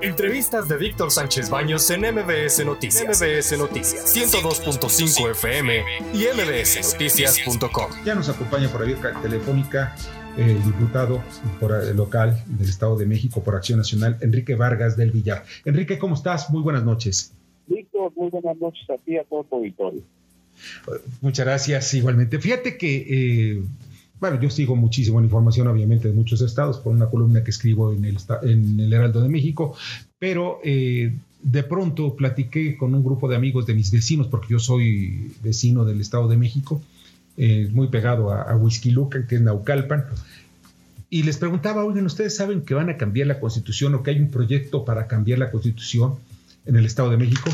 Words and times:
Entrevistas 0.00 0.68
de 0.68 0.76
Víctor 0.76 1.10
Sánchez 1.10 1.50
Baños 1.50 1.90
en 1.90 2.02
MBS 2.02 2.64
Noticias. 2.64 3.20
MBS 3.20 3.58
Noticias 3.58 4.16
102.5 4.16 5.30
FM 5.32 5.82
y 6.14 6.24
mbsnoticias.com. 6.36 7.90
Ya 8.04 8.14
nos 8.14 8.28
acompaña 8.28 8.68
por 8.68 8.86
vía 8.86 8.96
telefónica 9.20 9.96
el 10.36 10.62
diputado 10.62 11.20
local 11.96 12.40
del 12.46 12.68
Estado 12.68 12.96
de 12.96 13.06
México 13.06 13.42
por 13.42 13.56
Acción 13.56 13.78
Nacional, 13.78 14.16
Enrique 14.20 14.54
Vargas 14.54 14.96
del 14.96 15.10
Villar. 15.10 15.44
Enrique, 15.64 15.98
¿cómo 15.98 16.14
estás? 16.14 16.48
Muy 16.50 16.62
buenas 16.62 16.84
noches. 16.84 17.34
Víctor, 17.66 18.12
muy 18.14 18.30
buenas 18.30 18.56
noches 18.56 18.88
a 18.90 18.98
ti 18.98 19.16
a 19.16 19.24
todo 19.24 19.42
tu 19.44 19.56
auditorio. 19.56 20.02
Muchas 21.20 21.44
gracias, 21.44 21.92
igualmente. 21.94 22.38
Fíjate 22.38 22.78
que 22.78 23.56
eh, 23.56 23.62
bueno, 24.20 24.40
yo 24.40 24.50
sigo 24.50 24.74
muchísimo 24.76 25.20
la 25.20 25.26
información, 25.26 25.68
obviamente, 25.68 26.08
de 26.08 26.14
muchos 26.14 26.40
estados 26.40 26.78
por 26.78 26.94
una 26.94 27.06
columna 27.06 27.44
que 27.44 27.50
escribo 27.50 27.92
en 27.92 28.04
el, 28.04 28.16
en 28.42 28.80
Heraldo 28.92 29.22
de 29.22 29.28
México, 29.28 29.76
pero 30.18 30.60
eh, 30.64 31.16
de 31.42 31.62
pronto 31.62 32.16
platiqué 32.16 32.76
con 32.76 32.94
un 32.94 33.04
grupo 33.04 33.28
de 33.28 33.36
amigos 33.36 33.66
de 33.66 33.74
mis 33.74 33.90
vecinos, 33.90 34.26
porque 34.26 34.48
yo 34.50 34.58
soy 34.58 35.32
vecino 35.42 35.84
del 35.84 36.00
Estado 36.00 36.28
de 36.28 36.36
México, 36.36 36.82
eh, 37.36 37.68
muy 37.72 37.88
pegado 37.88 38.32
a, 38.32 38.42
a 38.42 38.60
que 39.28 39.34
es 39.36 39.40
Naucalpan, 39.40 40.04
y 41.10 41.22
les 41.22 41.38
preguntaba, 41.38 41.84
oigan, 41.84 42.04
¿ustedes 42.04 42.36
saben 42.36 42.62
que 42.62 42.74
van 42.74 42.90
a 42.90 42.96
cambiar 42.96 43.28
la 43.28 43.40
constitución 43.40 43.94
o 43.94 44.02
que 44.02 44.10
hay 44.10 44.20
un 44.20 44.30
proyecto 44.30 44.84
para 44.84 45.06
cambiar 45.06 45.38
la 45.38 45.50
constitución 45.50 46.16
en 46.66 46.76
el 46.76 46.84
Estado 46.84 47.10
de 47.10 47.16
México? 47.16 47.50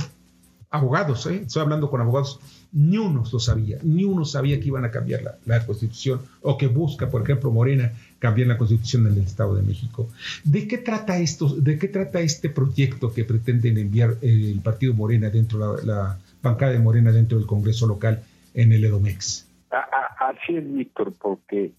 Abogados, 0.75 1.27
¿eh? 1.27 1.43
estoy 1.47 1.63
hablando 1.63 1.89
con 1.89 2.01
abogados 2.01 2.41
ni 2.73 2.99
uno 2.99 3.23
lo 3.33 3.39
sabía, 3.39 3.79
ni 3.85 4.03
uno 4.03 4.25
sabía 4.25 4.59
que 4.59 4.67
iban 4.67 4.85
a 4.85 4.91
cambiar 4.91 5.39
la, 5.47 5.65
constitución 5.65 6.21
o 6.43 6.59
que 6.59 6.67
busca, 6.67 7.09
por 7.09 7.23
ejemplo, 7.23 7.53
Morena 7.53 7.93
cambiar 8.19 8.49
la 8.49 8.59
constitución 8.59 9.07
en 9.07 9.13
el 9.13 9.21
Estado 9.21 9.55
de 9.55 9.63
México. 9.63 10.09
¿De 10.43 10.67
qué 10.67 10.79
trata 10.79 11.19
esto? 11.19 11.49
¿De 11.55 11.79
qué 11.79 11.87
trata 11.87 12.19
este 12.19 12.51
proyecto 12.51 13.15
que 13.15 13.23
pretenden 13.23 13.79
enviar 13.79 14.17
el 14.23 14.61
partido 14.65 14.93
Morena 14.93 15.31
dentro 15.31 15.77
de 15.77 15.87
la, 15.87 16.19
bancada 16.43 16.73
de 16.73 16.81
Morena 16.81 17.13
dentro 17.13 17.39
del 17.39 17.47
Congreso 17.47 17.87
local 17.87 18.25
en 18.55 18.73
el 18.73 18.85
Edomex? 18.85 19.49
Así 19.71 20.57
es, 20.57 20.75
Víctor, 20.75 21.13
porque 21.21 21.71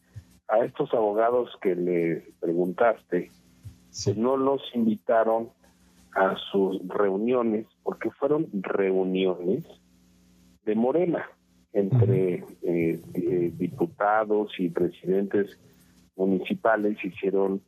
a 0.48 0.60
estos 0.60 0.94
abogados 0.94 1.50
que 1.62 1.76
le 1.76 2.24
preguntaste, 2.40 3.32
pues 3.90 4.16
no 4.16 4.38
los 4.38 4.62
invitaron 4.74 5.50
a 6.14 6.38
sus 6.52 6.80
reuniones, 6.88 7.66
porque 7.86 8.10
fueron 8.10 8.48
reuniones 8.52 9.64
de 10.66 10.74
Morena 10.74 11.30
entre 11.72 12.44
eh, 12.64 13.00
eh, 13.14 13.52
diputados 13.56 14.52
y 14.58 14.70
presidentes 14.70 15.60
municipales 16.16 16.98
hicieron 17.06 17.62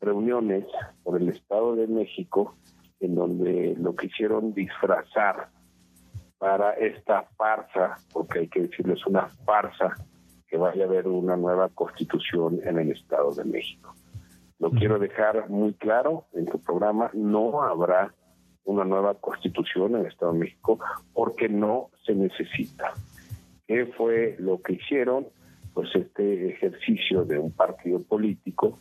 reuniones 0.00 0.64
por 1.02 1.20
el 1.20 1.28
Estado 1.28 1.76
de 1.76 1.86
México 1.86 2.56
en 3.00 3.14
donde 3.14 3.76
lo 3.78 3.94
quisieron 3.94 4.54
disfrazar 4.54 5.50
para 6.38 6.72
esta 6.72 7.24
farsa, 7.36 7.96
porque 8.10 8.38
hay 8.38 8.48
que 8.48 8.62
decirles 8.62 9.06
una 9.06 9.28
farsa, 9.44 9.94
que 10.46 10.56
vaya 10.56 10.84
a 10.84 10.86
haber 10.86 11.08
una 11.08 11.36
nueva 11.36 11.68
constitución 11.68 12.60
en 12.64 12.78
el 12.78 12.92
Estado 12.92 13.34
de 13.34 13.44
México. 13.44 13.94
Lo 14.58 14.70
quiero 14.70 14.98
dejar 14.98 15.50
muy 15.50 15.74
claro 15.74 16.24
en 16.32 16.46
tu 16.46 16.58
programa, 16.58 17.10
no 17.12 17.62
habrá 17.62 18.14
una 18.68 18.84
nueva 18.84 19.14
constitución 19.14 19.94
en 19.94 20.02
el 20.02 20.06
Estado 20.06 20.32
de 20.32 20.40
México 20.40 20.78
porque 21.14 21.48
no 21.48 21.88
se 22.04 22.14
necesita. 22.14 22.92
¿Qué 23.66 23.86
fue 23.86 24.36
lo 24.38 24.60
que 24.60 24.74
hicieron? 24.74 25.26
Pues 25.72 25.88
este 25.94 26.50
ejercicio 26.50 27.24
de 27.24 27.38
un 27.38 27.50
partido 27.50 28.02
político 28.02 28.78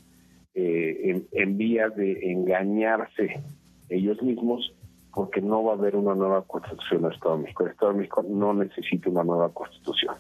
eh, 0.54 1.24
en, 1.32 1.58
vía 1.58 1.88
de 1.90 2.32
engañarse 2.32 3.42
ellos 3.90 4.22
mismos 4.22 4.74
porque 5.14 5.40
no 5.40 5.64
va 5.64 5.72
a 5.72 5.76
haber 5.76 5.96
una 5.96 6.16
nueva 6.16 6.42
constitución 6.44 7.00
en 7.00 7.06
el 7.06 7.14
Estado 7.14 7.38
de 7.38 7.44
México. 7.44 7.64
El 7.64 7.72
Estado 7.72 7.92
de 7.94 7.98
México 8.00 8.26
no 8.28 8.54
necesita 8.54 9.10
una 9.10 9.24
nueva 9.24 9.54
constitución. 9.54 10.16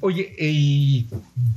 Oye, 0.00 0.32
¿y 0.38 1.06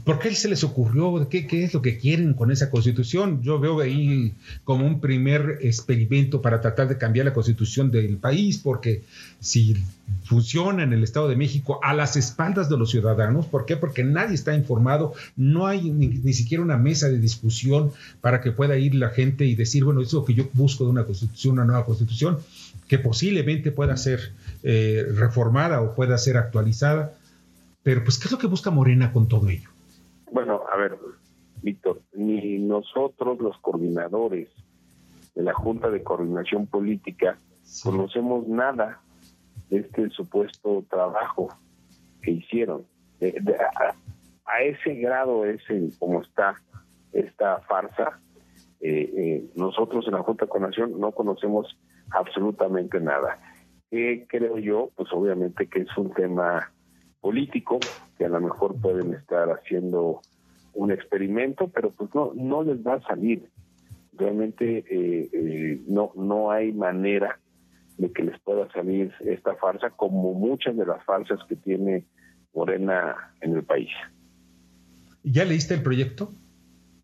por 0.03 0.18
qué 0.18 0.34
se 0.34 0.50
les 0.50 0.63
ocurrió? 0.63 1.28
¿Qué, 1.29 1.46
es 1.63 1.75
lo 1.75 1.81
que 1.84 2.00
quieren 2.00 2.34
con 2.34 2.52
esa 2.52 2.72
constitución? 2.72 3.44
Yo 3.44 3.59
veo 3.59 3.79
ahí 3.81 4.34
como 4.63 4.88
un 4.88 5.00
primer 5.00 5.59
experimento 5.62 6.41
para 6.41 6.59
tratar 6.59 6.88
de 6.88 6.97
cambiar 6.97 7.28
la 7.28 7.34
constitución 7.34 7.91
del 7.91 8.18
país, 8.18 8.57
porque 8.57 9.03
si 9.40 9.78
funciona 10.24 10.81
en 10.81 10.91
el 10.91 11.03
Estado 11.03 11.28
de 11.29 11.35
México 11.35 11.79
a 11.84 11.94
las 11.94 12.18
espaldas 12.18 12.68
de 12.68 12.78
los 12.78 12.90
ciudadanos, 12.90 13.46
¿por 13.46 13.66
qué? 13.66 13.78
Porque 13.78 14.03
nadie 14.03 14.34
está 14.34 14.56
informado, 14.56 15.13
no 15.35 15.68
hay 15.68 15.91
ni, 15.91 16.34
siquiera 16.34 16.63
una 16.63 16.78
mesa 16.78 17.09
de 17.09 17.19
discusión 17.19 17.91
para 18.22 18.41
que 18.41 18.52
pueda 18.52 18.75
ir 18.75 18.96
la 18.96 19.09
gente 19.09 19.46
y 19.46 19.53
decir, 19.53 19.84
bueno, 19.84 20.02
eso 20.02 20.08
es 20.08 20.13
lo 20.13 20.25
que 20.25 20.34
yo 20.34 20.50
busco 20.53 20.84
de 20.84 20.90
una 20.90 21.03
constitución, 21.03 21.53
una 21.53 21.66
nueva 21.66 21.85
constitución, 21.85 22.40
que 22.88 22.97
posiblemente 22.97 23.72
pueda 23.72 23.96
ser 23.97 24.31
eh, 24.63 25.06
reformada 25.16 25.81
o 25.81 25.94
pueda 25.94 26.18
ser 26.18 26.38
actualizada 26.38 27.13
pero, 27.84 28.03
pues, 28.03 28.19
¿qué 28.19 28.25
es 28.25 28.31
lo 28.31 28.38
que 28.38 28.47
busca 28.47 28.72
Morena 28.72 29.12
con 29.12 29.28
todo 29.28 29.50
ello? 29.50 29.69
Bueno, 30.31 30.62
a 30.72 30.78
ver, 30.78 30.97
Víctor, 31.62 32.02
ni 32.14 32.59
nosotros, 32.59 33.40
los 33.40 33.58
coordinadores 33.59 34.50
de 35.36 35.44
la 35.44 35.53
Junta 35.53 35.90
de 35.90 36.03
Coordinación 36.03 36.68
Política, 36.68 37.38
conocemos 37.84 38.47
nada 38.47 39.02
de 39.70 39.80
este 39.80 40.09
supuesto 40.09 40.84
trabajo 40.90 41.50
que 42.22 42.31
hicieron. 42.31 42.86
a, 44.46 44.62
ese 44.62 44.96
grado 44.96 45.46
es 45.46 45.62
en 45.70 45.91
cómo 45.97 46.22
está 46.22 46.56
esta 47.14 47.59
farsa. 47.62 48.20
Eh, 48.80 49.14
eh, 49.16 49.46
nosotros 49.56 50.06
en 50.08 50.14
la 50.14 50.24
Junta 50.24 50.46
de 50.46 50.50
Coordinación 50.50 51.00
no 51.00 51.12
conocemos 51.12 51.78
absolutamente 52.12 53.00
nada. 53.00 53.40
¿Qué 53.90 54.25
creo 54.28 54.58
yo? 54.58 54.90
Pues 54.96 55.09
obviamente 55.12 55.68
que 55.68 55.81
es 55.81 55.97
un 55.97 56.14
tema 56.14 56.72
político, 57.22 57.80
que 58.18 58.26
a 58.26 58.30
lo 58.30 58.42
mejor 58.42 58.76
pueden 58.82 59.14
estar 59.14 59.50
haciendo 59.50 60.22
un 60.74 60.92
experimento, 60.92 61.68
pero 61.70 61.92
pues 61.92 62.14
no, 62.14 62.32
no 62.36 62.64
les 62.64 62.86
va 62.86 62.96
a 62.96 63.02
salir. 63.02 63.50
Realmente 64.14 64.80
eh, 64.80 65.30
eh, 65.32 65.82
no, 65.88 66.12
no 66.16 66.52
hay 66.52 66.72
manera 66.74 67.40
de 67.98 68.12
que 68.12 68.24
les 68.24 68.40
pueda 68.42 68.70
salir 68.72 69.14
esta 69.22 69.56
farsa, 69.56 69.92
como 69.92 70.34
muchas 70.34 70.76
de 70.76 70.86
las 70.86 71.04
farsas 71.06 71.40
que 71.48 71.56
tiene 71.56 72.06
Morena 72.54 73.34
en 73.42 73.56
el 73.56 73.64
país. 73.64 73.90
¿Ya 75.24 75.46
leíste 75.46 75.76
el 75.76 75.84
proyecto? 75.84 76.34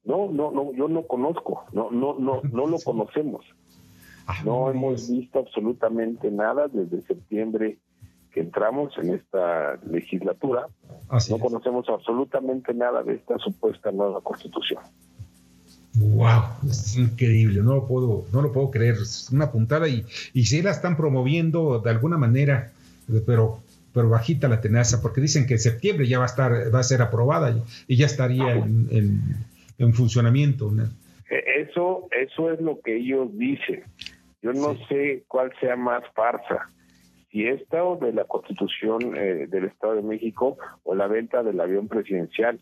No, 0.04 0.32
no, 0.32 0.52
no, 0.52 0.74
yo 0.74 0.88
no 0.88 1.06
conozco, 1.06 1.66
no, 1.74 1.92
no, 1.92 2.18
no, 2.18 2.42
no 2.42 2.66
lo 2.66 2.78
conocemos. 2.80 3.46
Ah, 4.26 4.42
no 4.44 4.70
hemos 4.72 5.10
visto 5.10 5.40
absolutamente 5.40 6.32
nada 6.32 6.68
desde 6.68 7.02
septiembre 7.02 7.78
entramos 8.40 8.98
en 8.98 9.16
esta 9.16 9.78
legislatura, 9.90 10.68
no 11.30 11.40
conocemos 11.40 11.88
absolutamente 11.90 12.74
nada 12.74 13.03
de 13.03 13.16
esta 13.16 13.38
supuesta 13.38 13.92
nueva 13.92 14.22
constitución. 14.22 14.81
Wow, 15.96 16.44
es 16.70 16.98
increíble, 16.98 17.62
no 17.64 17.75
lo 17.75 17.88
puedo, 17.88 18.25
no 18.31 18.42
lo 18.42 18.52
puedo 18.52 18.70
creer, 18.70 18.96
es 18.96 19.30
una 19.31 19.52
puntada 19.52 19.88
y, 19.88 20.06
y 20.34 20.46
si 20.46 20.62
la 20.62 20.72
están 20.72 20.96
promoviendo 20.96 21.80
de 21.80 21.90
alguna 21.90 22.18
manera, 22.18 22.72
pero 23.25 23.59
pero 23.98 24.09
bajita 24.09 24.48
la 24.48 24.62
tenaza, 24.62 25.02
porque 25.02 25.22
dicen 25.22 25.48
que 25.48 25.56
en 25.56 25.59
septiembre 25.59 26.08
ya 26.08 26.19
va 26.19 26.25
a 26.25 26.28
estar, 26.28 26.52
va 26.74 26.80
a 26.80 26.84
ser 26.84 27.02
aprobada 27.02 27.56
y, 27.88 27.96
ya 27.96 28.06
estaría 28.06 28.54
en, 28.54 29.19
en, 29.80 29.94
funcionamiento. 29.96 30.72
E, 31.31 31.62
eso, 31.64 32.08
eso 32.12 32.52
es 32.52 32.62
lo 32.62 32.80
que 32.80 32.96
ellos 32.96 33.36
dicen. 33.36 33.84
Yo 34.44 34.54
no 34.54 34.78
sé 34.88 35.24
cuál 35.28 35.52
sea 35.59 35.75
más 35.75 36.04
farsa, 36.14 36.69
si 37.38 37.48
esta 37.48 37.84
o 37.84 37.98
de 37.98 38.14
la 38.14 38.24
constitución 38.24 39.16
eh, 39.16 39.46
del 39.48 39.66
Estado 39.66 39.96
de 39.96 40.02
México 40.02 40.58
o 40.84 40.96
la 40.96 41.08
venta 41.08 41.44
del 41.44 41.59
avión 41.59 41.88
presidencial. 41.88 42.59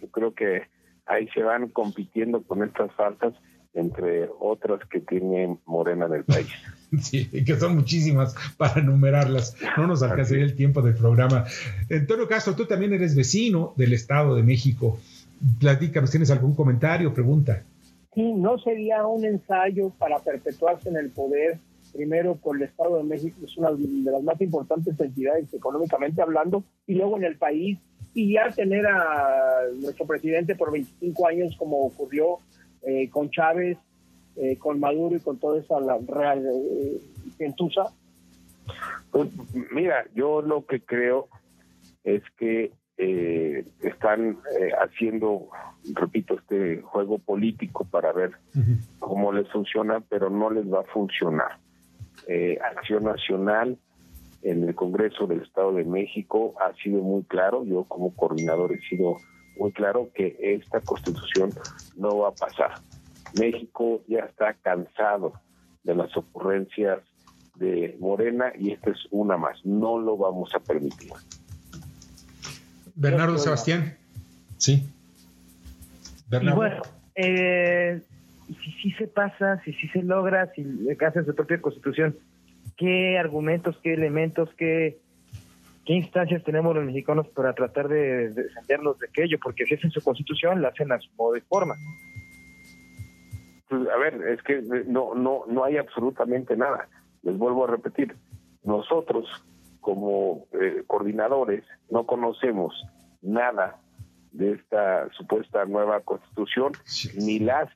Yo 0.00 0.08
creo 0.08 0.34
que 0.34 0.62
ahí 1.06 1.28
se 1.28 1.42
van 1.42 1.68
compitiendo 1.68 2.42
con 2.42 2.64
estas 2.64 2.92
faltas 2.94 3.34
entre 3.74 4.28
otras 4.40 4.80
que 4.88 5.00
tiene 5.00 5.58
Morena 5.66 6.08
del 6.08 6.24
país. 6.24 6.48
Sí, 7.02 7.26
que 7.44 7.54
son 7.56 7.74
muchísimas 7.74 8.34
para 8.56 8.80
enumerarlas. 8.80 9.54
No 9.76 9.86
nos 9.86 10.02
alcanzaría 10.02 10.42
el 10.42 10.56
tiempo 10.56 10.80
del 10.80 10.94
programa. 10.94 11.44
En 11.90 12.06
todo 12.06 12.26
caso, 12.26 12.56
tú 12.56 12.64
también 12.64 12.94
eres 12.94 13.14
vecino 13.14 13.74
del 13.76 13.92
Estado 13.92 14.34
de 14.34 14.42
México. 14.42 14.98
Platícanos, 15.60 16.10
¿tienes 16.10 16.30
algún 16.30 16.54
comentario, 16.54 17.12
pregunta? 17.12 17.62
Sí, 18.14 18.32
¿no 18.32 18.58
sería 18.60 19.06
un 19.06 19.22
ensayo 19.26 19.90
para 19.98 20.18
perpetuarse 20.20 20.88
en 20.88 20.96
el 20.96 21.10
poder 21.10 21.58
primero 21.92 22.36
por 22.36 22.56
el 22.56 22.62
Estado 22.62 22.98
de 22.98 23.04
México, 23.04 23.36
es 23.44 23.56
una 23.56 23.70
de 23.70 24.10
las 24.10 24.22
más 24.22 24.40
importantes 24.40 24.98
entidades 25.00 25.52
económicamente 25.52 26.22
hablando, 26.22 26.64
y 26.86 26.94
luego 26.94 27.16
en 27.16 27.24
el 27.24 27.36
país, 27.36 27.78
y 28.14 28.32
ya 28.32 28.50
tener 28.50 28.86
a 28.86 29.62
nuestro 29.80 30.06
presidente 30.06 30.54
por 30.54 30.72
25 30.72 31.26
años 31.26 31.56
como 31.56 31.84
ocurrió 31.86 32.38
eh, 32.82 33.08
con 33.10 33.30
Chávez, 33.30 33.78
eh, 34.36 34.56
con 34.56 34.78
Maduro 34.80 35.16
y 35.16 35.20
con 35.20 35.38
toda 35.38 35.60
esa 35.60 35.80
la, 35.80 35.98
real 35.98 36.44
eh, 36.46 37.00
Pues, 39.10 39.28
mira, 39.72 40.06
yo 40.14 40.42
lo 40.42 40.64
que 40.66 40.80
creo 40.80 41.28
es 42.04 42.22
que 42.36 42.72
eh, 43.00 43.64
están 43.82 44.38
eh, 44.60 44.70
haciendo, 44.80 45.48
repito, 45.94 46.34
este 46.34 46.82
juego 46.82 47.18
político 47.18 47.84
para 47.84 48.12
ver 48.12 48.32
cómo 48.98 49.32
les 49.32 49.48
funciona, 49.50 50.00
pero 50.08 50.30
no 50.30 50.50
les 50.50 50.70
va 50.72 50.80
a 50.80 50.92
funcionar. 50.92 51.58
Eh, 52.26 52.58
Acción 52.76 53.04
Nacional 53.04 53.78
en 54.42 54.68
el 54.68 54.74
Congreso 54.74 55.26
del 55.26 55.42
Estado 55.42 55.72
de 55.72 55.84
México 55.84 56.54
ha 56.60 56.74
sido 56.82 57.02
muy 57.02 57.24
claro, 57.24 57.64
yo 57.64 57.84
como 57.84 58.14
coordinador 58.14 58.72
he 58.72 58.80
sido 58.88 59.16
muy 59.58 59.72
claro 59.72 60.10
que 60.14 60.36
esta 60.40 60.80
constitución 60.80 61.50
no 61.96 62.18
va 62.18 62.28
a 62.28 62.32
pasar. 62.32 62.74
México 63.38 64.02
ya 64.06 64.20
está 64.20 64.54
cansado 64.54 65.32
de 65.82 65.94
las 65.94 66.16
ocurrencias 66.16 67.00
de 67.56 67.96
Morena 67.98 68.52
y 68.58 68.72
esta 68.72 68.90
es 68.90 68.98
una 69.10 69.36
más, 69.36 69.58
no 69.64 69.98
lo 69.98 70.16
vamos 70.16 70.54
a 70.54 70.60
permitir. 70.60 71.12
Bernardo 72.94 73.38
Sebastián. 73.38 73.96
Sí. 74.56 74.88
Bernardo. 76.28 76.56
bueno, 76.56 76.82
eh, 77.14 78.00
si 78.54 78.72
sí 78.82 78.90
se 78.92 79.06
pasa, 79.06 79.60
si 79.64 79.72
sí 79.74 79.88
se 79.88 80.02
logra, 80.02 80.50
si 80.54 80.64
hace 81.04 81.24
su 81.24 81.34
propia 81.34 81.60
constitución, 81.60 82.16
¿qué 82.76 83.18
argumentos, 83.18 83.78
qué 83.82 83.94
elementos, 83.94 84.48
qué, 84.56 84.98
qué 85.84 85.94
instancias 85.94 86.42
tenemos 86.44 86.74
los 86.74 86.84
mexicanos 86.84 87.28
para 87.28 87.52
tratar 87.54 87.88
de, 87.88 88.30
defendernos 88.30 88.98
de 88.98 89.06
aquello? 89.06 89.38
Porque 89.42 89.64
si 89.66 89.74
es 89.74 89.84
en 89.84 89.90
su 89.90 90.00
constitución, 90.02 90.62
la 90.62 90.68
hacen 90.68 90.92
a 90.92 90.98
su 90.98 91.10
modo 91.16 91.34
de 91.34 91.42
forma. 91.42 91.74
Pues, 93.68 93.88
a 93.88 93.96
ver, 93.98 94.14
es 94.28 94.42
que 94.42 94.62
no, 94.86 95.14
no, 95.14 95.44
no 95.46 95.64
hay 95.64 95.76
absolutamente 95.76 96.56
nada. 96.56 96.88
Les 97.22 97.36
vuelvo 97.36 97.64
a 97.64 97.70
repetir, 97.70 98.16
nosotros 98.64 99.26
como 99.80 100.46
eh, 100.52 100.84
coordinadores 100.86 101.64
no 101.90 102.04
conocemos 102.06 102.74
nada 103.22 103.76
de 104.32 104.52
esta 104.52 105.10
supuesta 105.12 105.64
nueva 105.64 106.00
constitución, 106.00 106.72
ni 107.16 107.38
las 107.38 107.68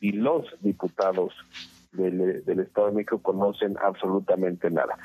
y 0.00 0.12
los 0.12 0.46
diputados 0.60 1.32
del, 1.92 2.44
del, 2.44 2.60
Estado 2.60 2.88
de 2.88 2.94
México 2.94 3.20
conocen 3.20 3.76
absolutamente 3.82 4.70
nada. 4.70 4.96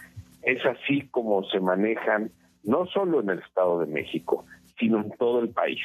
Es 0.42 0.64
así 0.66 1.08
como 1.12 1.44
se 1.46 1.60
manejan 1.60 2.32
no 2.64 2.86
solo 2.88 3.22
en 3.22 3.30
el 3.30 3.40
Estado 3.40 3.80
de 3.80 3.88
México, 3.88 4.46
sino 4.80 5.02
en 5.02 5.12
todo 5.12 5.40
el 5.40 5.50
país. 5.50 5.82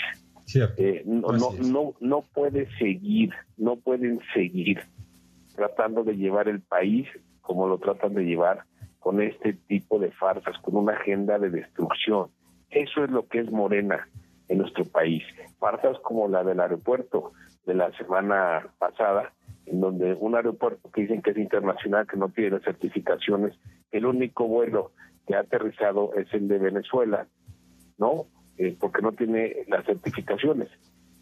Eh, 0.77 1.03
no, 1.07 1.29
no, 1.29 1.53
no, 1.61 1.95
no 2.01 2.23
puede 2.23 2.69
seguir, 2.77 3.31
no 3.57 3.77
pueden 3.77 4.21
seguir 4.35 4.81
tratando 5.55 6.03
de 6.03 6.17
llevar 6.17 6.49
el 6.49 6.61
país 6.61 7.07
como 7.41 7.69
lo 7.69 7.79
tratan 7.79 8.15
de 8.15 8.25
llevar 8.25 8.65
con 8.99 9.23
este 9.23 9.55
tipo 9.55 9.99
de 9.99 10.11
farsas, 10.12 10.59
con 10.59 10.77
una 10.77 10.93
agenda 10.93 11.39
de 11.39 11.51
destrucción. 11.51 12.29
Eso 12.71 13.05
es 13.05 13.11
lo 13.11 13.27
que 13.27 13.41
es 13.41 13.51
Morena 13.51 14.09
en 14.49 14.59
nuestro 14.59 14.85
país. 14.85 15.23
Farsas 15.59 15.99
como 16.01 16.29
la 16.29 16.45
del 16.45 16.61
aeropuerto 16.61 17.33
de 17.67 17.75
la 17.75 17.93
semana 17.97 18.69
pasada, 18.79 19.33
en 19.67 19.81
donde 19.81 20.15
un 20.15 20.35
aeropuerto 20.35 20.91
que 20.91 21.03
dicen 21.03 21.23
que 21.23 21.31
es 21.31 21.39
internacional, 21.39 22.07
que 22.07 22.17
no 22.17 22.29
tiene 22.29 22.61
certificaciones, 22.61 23.55
el 23.91 24.07
único 24.07 24.47
vuelo 24.47 24.93
que 25.27 25.35
ha 25.35 25.41
aterrizado 25.41 26.12
es 26.15 26.33
el 26.35 26.49
de 26.49 26.59
Venezuela, 26.59 27.27
¿no? 27.99 28.27
Eh, 28.57 28.77
porque 28.79 29.03
no 29.03 29.12
tiene 29.12 29.65
las 29.69 29.85
certificaciones. 29.85 30.69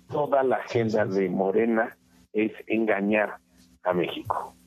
Toda 0.08 0.43
la 0.43 0.56
agenda 0.56 1.05
de 1.05 1.29
Morena 1.29 1.96
es 2.32 2.52
engañar 2.67 3.37
a 3.82 3.93
México 3.93 4.57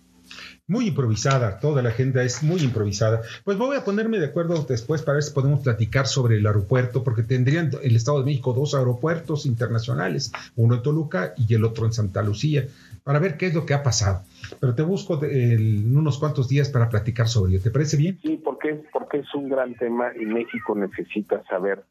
muy 0.71 0.87
improvisada, 0.87 1.59
toda 1.59 1.81
la 1.81 1.89
agenda 1.89 2.23
es 2.23 2.43
muy 2.43 2.61
improvisada. 2.61 3.21
Pues 3.43 3.57
voy 3.57 3.75
a 3.75 3.83
ponerme 3.83 4.19
de 4.19 4.27
acuerdo 4.27 4.65
después 4.67 5.01
para 5.01 5.15
ver 5.15 5.23
si 5.23 5.33
podemos 5.33 5.59
platicar 5.59 6.07
sobre 6.07 6.37
el 6.37 6.47
aeropuerto, 6.47 7.03
porque 7.03 7.23
tendrían 7.23 7.71
el 7.83 7.97
Estado 7.97 8.19
de 8.19 8.25
México 8.25 8.53
dos 8.53 8.73
aeropuertos 8.73 9.45
internacionales, 9.45 10.31
uno 10.55 10.75
en 10.75 10.81
Toluca 10.81 11.33
y 11.35 11.53
el 11.53 11.65
otro 11.65 11.85
en 11.85 11.91
Santa 11.91 12.21
Lucía, 12.21 12.67
para 13.03 13.19
ver 13.19 13.35
qué 13.35 13.47
es 13.47 13.53
lo 13.53 13.65
que 13.65 13.73
ha 13.73 13.83
pasado. 13.83 14.23
Pero 14.61 14.73
te 14.73 14.81
busco 14.81 15.21
en 15.25 15.93
unos 15.93 16.17
cuantos 16.17 16.47
días 16.47 16.69
para 16.69 16.87
platicar 16.87 17.27
sobre 17.27 17.51
ello. 17.51 17.61
¿Te 17.61 17.69
parece 17.69 17.97
bien? 17.97 18.17
Sí, 18.21 18.39
porque, 18.41 18.81
porque 18.93 19.17
es 19.17 19.35
un 19.35 19.49
gran 19.49 19.75
tema 19.75 20.11
y 20.17 20.25
México 20.25 20.73
necesita 20.73 21.43
saber 21.49 21.83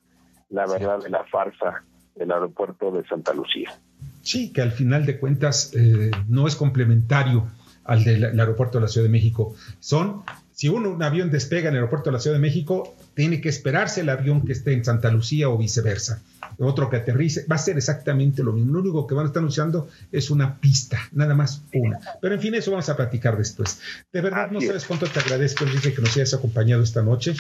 la 0.49 0.67
verdad 0.67 1.03
de 1.03 1.11
la 1.11 1.25
farsa 1.25 1.85
del 2.17 2.33
aeropuerto 2.33 2.91
de 2.93 3.07
Santa 3.07 3.35
Lucía. 3.35 3.79
Sí, 4.23 4.55
que 4.55 4.63
al 4.63 4.73
final 4.73 5.05
de 5.05 5.19
cuentas 5.19 5.75
eh, 5.75 6.11
no 6.29 6.47
es 6.47 6.57
complementario 6.57 7.47
al 7.85 8.05
del 8.05 8.39
aeropuerto 8.39 8.79
de 8.79 8.83
la 8.83 8.89
Ciudad 8.89 9.07
de 9.07 9.11
México. 9.11 9.55
Son, 9.79 10.23
si 10.53 10.69
uno, 10.69 10.91
un 10.91 11.03
avión 11.03 11.31
despega 11.31 11.69
en 11.69 11.75
el 11.75 11.81
aeropuerto 11.81 12.11
de 12.11 12.15
la 12.15 12.21
Ciudad 12.21 12.37
de 12.37 12.41
México, 12.41 12.95
tiene 13.15 13.41
que 13.41 13.49
esperarse 13.49 14.03
el 14.03 14.09
avión 14.09 14.45
que 14.45 14.53
esté 14.53 14.73
en 14.73 14.85
Santa 14.85 15.11
Lucía 15.11 15.49
o 15.49 15.59
viceversa. 15.59 16.23
Otro 16.59 16.91
que 16.91 16.97
aterrice, 16.97 17.47
va 17.51 17.57
a 17.57 17.59
ser 17.59 17.77
exactamente 17.77 18.43
lo 18.43 18.53
mismo. 18.53 18.75
Lo 18.75 18.81
único 18.81 19.07
que 19.07 19.15
van 19.15 19.25
a 19.25 19.29
estar 19.29 19.41
anunciando 19.41 19.89
es 20.13 20.31
una 20.31 20.61
pista, 20.61 20.99
nada 21.13 21.35
más 21.35 21.63
una. 21.73 21.99
Pero 22.21 22.35
en 22.35 22.41
fin, 22.41 22.55
eso 22.55 22.71
vamos 22.71 22.89
a 22.89 22.97
platicar 22.97 23.37
después. 23.37 23.81
De 24.13 24.21
verdad, 24.21 24.51
no 24.51 24.61
sabes 24.61 24.85
cuánto 24.85 25.07
te 25.07 25.21
agradezco, 25.21 25.65
Enrique, 25.65 25.95
que 25.95 26.03
nos 26.03 26.15
hayas 26.17 26.35
acompañado 26.35 26.83
esta 26.83 27.03
noche 27.03 27.35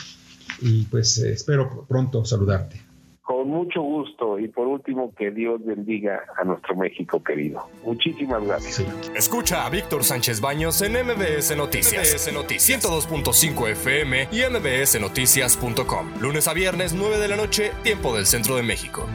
y 0.60 0.82
pues 0.84 1.18
eh, 1.18 1.32
espero 1.32 1.86
pronto 1.88 2.24
saludarte. 2.24 2.89
Con 3.30 3.48
mucho 3.48 3.80
gusto 3.80 4.40
y 4.40 4.48
por 4.48 4.66
último 4.66 5.14
que 5.16 5.30
Dios 5.30 5.64
bendiga 5.64 6.24
a 6.36 6.42
nuestro 6.42 6.74
México 6.74 7.22
querido. 7.22 7.64
Muchísimas 7.84 8.44
gracias. 8.44 8.84
Escucha 9.14 9.64
a 9.64 9.70
Víctor 9.70 10.02
Sánchez 10.02 10.40
Baños 10.40 10.82
en 10.82 10.94
MBS 10.94 11.56
Noticias. 11.56 12.12
MBS 12.12 12.32
Noticias 12.32 12.84
102.5 12.84 13.68
FM 13.68 14.28
y 14.32 14.40
mbsnoticias.com. 14.50 16.20
Lunes 16.20 16.48
a 16.48 16.54
viernes 16.54 16.92
9 16.92 17.18
de 17.18 17.28
la 17.28 17.36
noche, 17.36 17.70
tiempo 17.84 18.16
del 18.16 18.26
Centro 18.26 18.56
de 18.56 18.64
México. 18.64 19.06